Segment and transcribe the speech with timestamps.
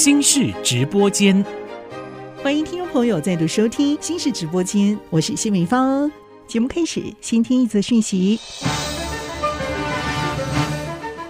[0.00, 1.44] 心事直播间，
[2.42, 6.10] 欢迎听众朋友再度收听心事直播间，我是谢美芳。
[6.46, 8.40] 节目开始，先听一则讯息。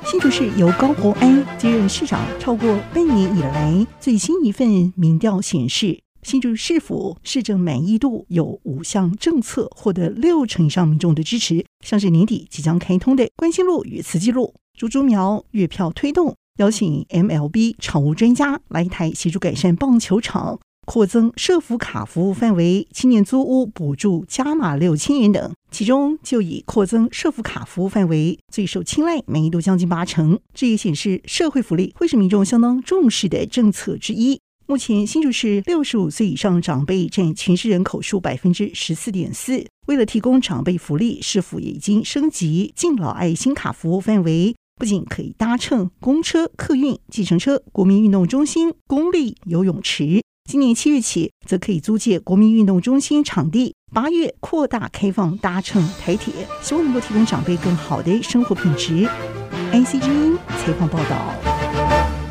[0.07, 16.37] 新竹市由高虹安接任市长超过半年以来，最新一份民调显示，新竹市府市政满意度有五项政策获得六成以上民众的支持，像是年底即将开通的关心路与慈济路、竹竹苗月票推动。
[16.61, 25.55] 邀请 MLB 场务专家来台协助改善棒球场，扩增社福卡服务范围，青年租屋补助加码六千元等。
[25.71, 30.39] 其中就以扩增社福卡服务范围最受青睐，满意度将近八成。
[30.53, 34.39] 这也显示社会福利会是民众相当重视的政策之一。
[34.67, 39.65] 目前新竹市六十五岁以上长辈占全市人口数百分之十四点四。
[39.87, 44.55] 为了提供长辈福利，市府也已经升级敬老爱心卡服务范围。
[44.81, 50.23] 不仅可以搭乘公车、客运、计程车、国民运动中心、公立游泳池。
[50.49, 53.75] 今年七月起，则可以租借国民运动中心场地。
[53.93, 59.07] 八月扩大开放搭乘台铁，希望能够提供长辈更好的生活品质。
[59.71, 61.35] IC 之音采访报道。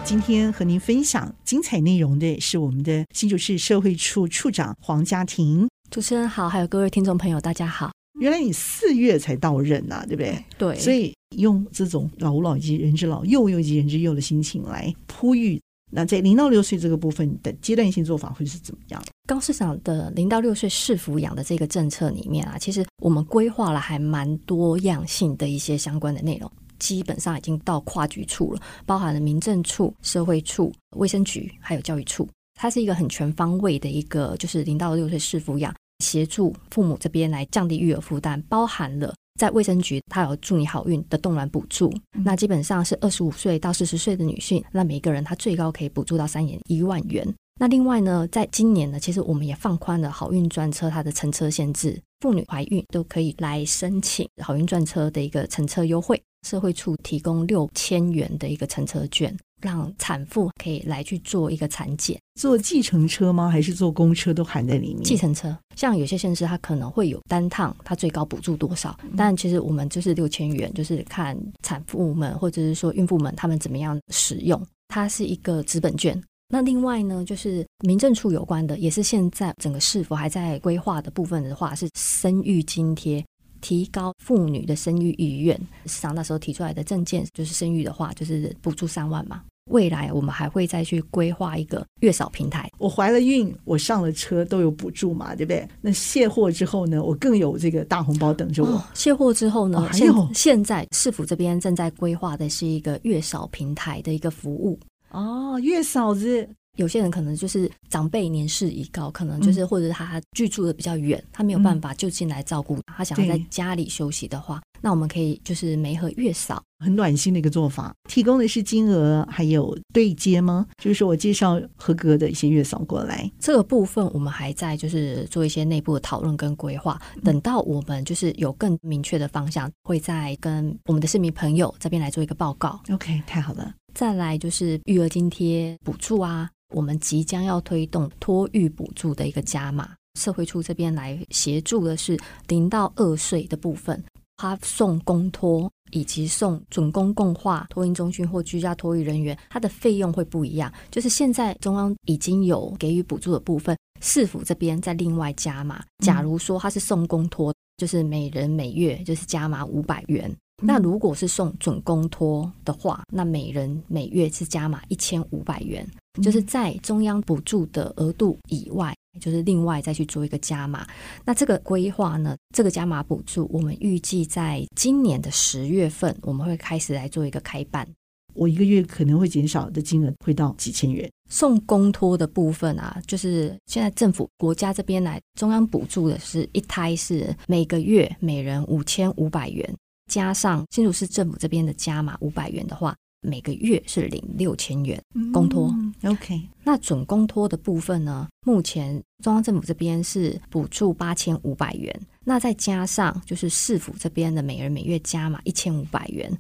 [0.03, 5.69] 今天和您分享精彩内容的是我们的新竹市社会处处长黄家庭。
[5.91, 7.91] 主持人好，还有各位听众朋友，大家好。
[8.20, 10.45] 原来你四月才到任呐、啊，对不对？
[10.58, 15.59] 对，所以用这种老吾老以及人之老，幼吾幼以及人之幼的心情来呼吁。
[15.92, 19.03] 那在零到六岁这个部分的阶段性做法会是怎么样？
[19.25, 35.73] 高市长的零到六岁适抚养的这个政策里面啊，其实我们规划了还蛮多样性的一些相关的内容，基本上已经到跨局处了，包含了民政处、社会处、卫生局还有教育处，它是一个很全方位的一个，就是零到六岁适抚养。
[36.03, 47.28] 协助父母这边来降低育儿负担，包含了在卫生局，他有祝你好运的冻卵补助，嗯、那基本上是二十五岁到四十岁的女性，那每个人他最高可以补助到三点一万元。
[47.61, 59.38] 那另外呢，在今年呢，其实我们也放宽了好运专车它的乘车限制，妇女怀孕都可以来申请好运专车的一个乘车优惠，社会处提供六千元的一个乘车券。
[59.62, 63.50] 让产妇可以来去做一个产检，坐计程车吗？
[63.50, 65.03] 还是坐公车都含在里面？
[65.03, 68.97] 计程车，像有些县市它可能会有单趟，它最高补助多少？
[69.03, 74.62] 嗯、但其实我们就是六千元，就是看产妇们或者是说孕妇们他们怎么样使用。
[74.88, 76.20] 它是一个资本券。
[76.52, 83.24] 那另外呢，就是民政处有关的，也是现在整个市府还在规划的部分的话，是生育津贴，
[83.62, 85.59] 提高妇女的生育意愿。
[85.86, 89.42] 市长那时候提出来的政见就是生育的话，就是补助三万嘛。
[89.72, 92.68] 未来我们还会再去规划一个月嫂平台。
[92.80, 95.68] 我怀了孕，我上了车都有补助嘛，对不对？
[95.80, 98.70] 那卸货之后呢，我更有这个大红包等着我。
[98.70, 104.80] 哦、卸货之后呢，现现在市府这边正在规划的是一个月嫂平台的一个服务。
[105.12, 114.62] 哦，月嫂子，有些人可能就是长辈年事已高，可能就是或者他居住的比较远，他没有办法就近来照顾，他想要在家里休息的话。
[114.81, 117.94] 那我们可以就是媒和月嫂，很暖心的一个做法。
[118.07, 120.66] 提供的是金额还有对接吗？
[120.81, 126.97] 就是说我介绍合格的一些月嫂过来，这个部分我们还在就是做一些内部的讨论跟规划。
[127.25, 132.79] 等到我们就是有更明确的方向，会再跟我们的市民朋友这边来做一个报告。
[132.90, 133.73] OK，太好了。
[133.94, 144.03] 再来就是育儿津贴补助啊，我们即将要推动托育补助的一个加码，社会处这边来协助的是零到二岁的部分。
[144.38, 150.72] 他送公托以及送准公共化托婴中心或居家托育人员，他的费用会不一样。
[150.90, 155.84] 就是现在中央已经有给予补助的部分，市府这边再另外加码。
[156.06, 160.34] 假如说他是送公托，就是每人每月就是加码五百元。
[160.62, 165.85] 那如果是送准公托的话，那每人每月是加码一千五百元，
[166.22, 168.94] 就是在中央补助的额度以外。
[169.20, 170.88] 就是另外再去做一个加码，
[171.25, 177.85] 那这个规划呢，这个加码补助，我们预计在今年的十月份，我们会开始来做一个开办。
[178.34, 181.09] 我一个月可能会减少的金额会到几千元。
[181.28, 189.76] 送公托的部分啊，就是现在政府国家这边来中央补助的是一胎是每个月每人五千五百元，
[190.09, 192.96] 加上新竹市政府这边的加码五百元的话。
[193.21, 195.01] 每个月是领六千元
[195.33, 196.41] 公托，嗯，OK。
[196.63, 198.27] 那准公托的部分呢？
[198.45, 201.93] 目前中央政府这边是补助八千五百元，
[202.23, 206.31] 那再加上就是市府这边的每人每月加码一千五百元，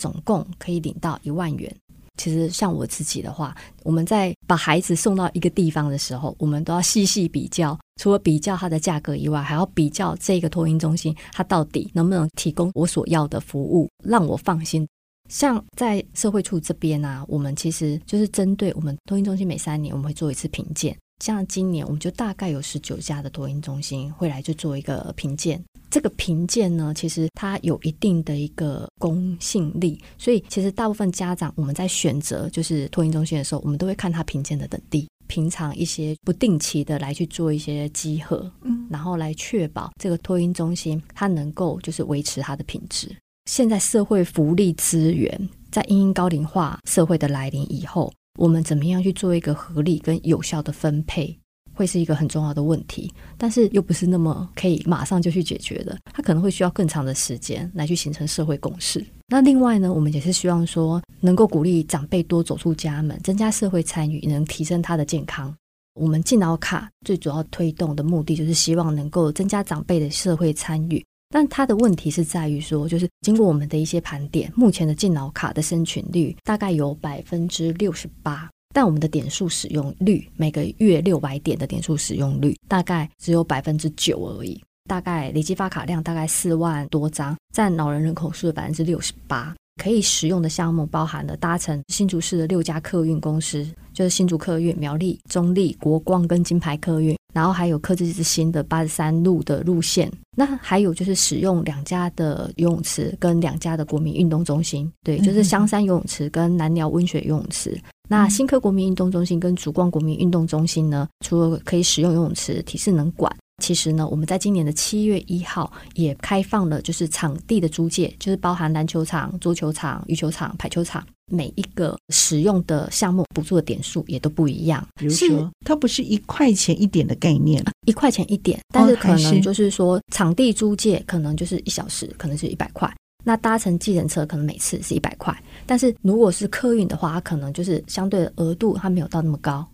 [0.00, 1.74] 总共可以领到一万元。
[2.18, 14.86] 其实像我自己的话，我们在把孩子送到一个地方的时候，我们都要细细比较，除了比较它的价格以外，还要比较这个托婴中心它到底能不能提供我所要的服务，让我放心。
[15.28, 20.96] 像在社会处这边啊，我们其实就是针对我们托婴中心每三年我们会做一次评鉴。
[21.22, 25.62] 像今年我们就大概有十九家的托婴中心会来去做一个评鉴。
[25.88, 35.06] 这个评鉴呢，其实它有一定的一个公信力，所以其实大部分家长我们在选择就是托婴中心的时候，我们都会看他评鉴的等地。
[35.28, 43.14] 平常一些不定期的来去做一些集合，嗯，然后来确保这个托婴中心它能够就是维持它的品质。
[43.46, 51.36] 现在社会福利资源在因应高龄化社会的来临以后，我们怎么样去做一个合理跟有效的分配，
[51.74, 53.12] 会是一个很重要的问题。
[53.36, 59.04] 但是又不是那么可以马上就去解决的，它可能会需要更长的时间来去形成社会共识。
[59.26, 65.54] 那另外呢，我们也是希望说，能够鼓励长辈多走出家门，增加社会参与，能提升他的健康。
[65.94, 71.04] 我们敬老卡最主要推动的目的，就是希望能够增加长辈的社会参与。
[71.32, 84.62] 但它的问题是在于说，就是经过我们的一些盘点，目前的敬老卡的申请率大概有百分之六十八，但我们的点数使用率，每个月六百点的点数使用率，大概只有百分之九而已。
[84.90, 89.54] 大概累计发卡量大概四万多张，占老人人口数的百分之六十八。
[89.82, 100.10] 可以使用的项目包含了搭乘新竹市的六家客运公司，就是新竹客运、苗栗、中立、国光跟金牌客运，然后还有客制之星的八十三路的路线。
[100.36, 107.78] 那还有就是使用两家的游泳池跟两家的国民运动中心，对，就是香山游泳池跟南寮温水游泳池。
[108.08, 113.34] 那新科国民运动中心跟竹光国民运动中心呢，除了可以使用游泳池、体适能馆。
[113.58, 124.84] 其实呢，我们在今年的七月一号也开放了，就是场地的租借，就是包含篮球场、桌球场、羽球场、排球场，每一个使用的项目补助的点数也都不一样。
[124.96, 132.92] 比如说，它不是一块钱一点的概念，一块钱一点，但是可能就是说，场地租借可能就是一小时，可能是一百块。
[133.24, 135.32] 那搭乘计程车可能每次是一百块，
[135.64, 139.64] 但是如果是客运的话，它可能就是相对的额度它没有到那么高，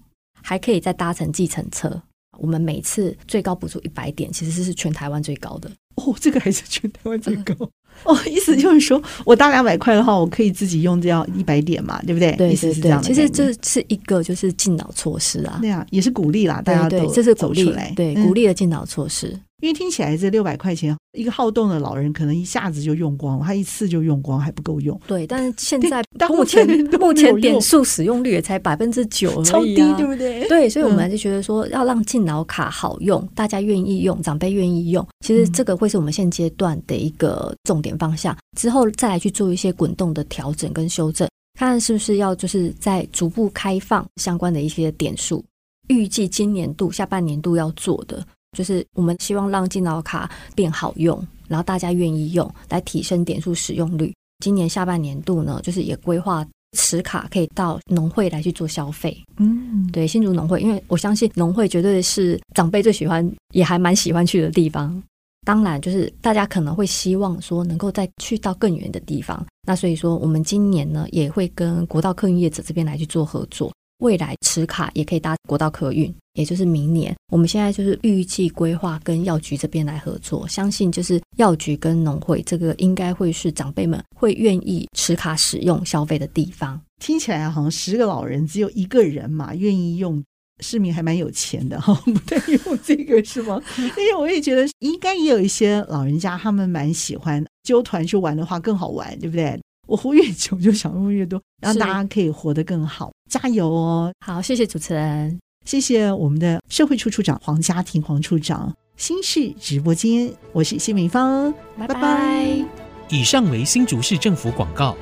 [0.42, 2.02] 还可以再搭乘计程车。
[2.38, 6.14] 我们每次最高补助一百点，其实是全台湾最高的哦。
[6.20, 7.68] 这个还是全台湾最高、嗯、
[8.04, 8.18] 哦。
[8.26, 12.32] 意思就是说我搭两百块的话，我可以自己用这样一百点嘛，对不对？
[12.36, 13.02] 对，意思是这样。
[13.02, 19.28] 其实这是一个就是敬老措施啊，对啊，也是鼓励啦，大家都对，这是鼓励来，对，鼓励的敬老措施。
[19.28, 24.98] 嗯因为听起来这六百块钱，一个好动的老人可能一下子就用光了，他一次就用光还不够用。
[25.06, 26.64] 对，但是现在目前
[27.00, 30.46] 目前点数使用率也才百分之九 而已，啊，超低，对不对？
[30.48, 38.36] 对，所以我们就觉得说，要让敬老卡好用，嗯、大家愿意用，长辈愿意用，其实这个会是我们现阶段的一个重点方向。
[38.56, 41.28] 之后再来去做一些滚动的调整跟修正，
[41.58, 45.44] 看看是不是要就是在逐步开放相关的一些点数。
[45.88, 48.24] 预计今年度下半年度要做的。
[48.56, 54.12] 就是我们希望让敬老卡变好用，然后大家愿意用，来提升点数使用率。
[54.44, 56.46] 今年下半年度呢，就是也规划
[56.76, 59.16] 持卡可以到农会来去做消费。
[59.38, 65.02] 嗯，对，新竹农会，因为我相信农会绝对是长辈最喜欢，也还蛮喜欢去的地方。
[65.46, 69.44] 当然，就是大家可能会希望说能够再去到更远的地方。
[69.66, 73.72] 那所以说，我们今年呢也会跟国道客运业者这边来去做合作。
[73.98, 86.80] 未来持卡也可以搭国道客运，也就是明年，我们现在就是预计规划跟药局这边来合作，相信就是药局跟农会这个应该会是长辈们会愿意持卡使用消费的地方。
[87.00, 90.22] 听起来好像十个老人只有一个人嘛愿意用，
[90.60, 93.60] 市民还蛮有钱的哈， 不太用这个是吗？
[93.78, 99.58] 因为我也觉得应该也有一些老人家他们蛮喜欢揪团去玩的话更好玩，对不对？
[99.88, 103.10] 我活越久就想用越多，让大家可以活得更好。
[103.30, 104.12] 加油哦！
[104.24, 108.72] 好，谢谢主持人，谢谢我们的社会处处长黄家庭黄处长。
[108.96, 112.64] 新市直播间，我是谢美芳，拜拜。
[113.08, 114.94] 以上为新竹市政府广告。